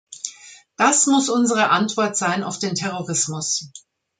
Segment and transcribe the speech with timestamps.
[0.77, 3.69] Das muss unsere Antwort sein auf den Terrorismus.